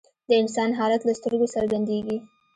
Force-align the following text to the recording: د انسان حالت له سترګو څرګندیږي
د 0.27 0.29
انسان 0.41 0.69
حالت 0.79 1.01
له 1.05 1.13
سترګو 1.19 1.47
څرګندیږي 1.55 2.17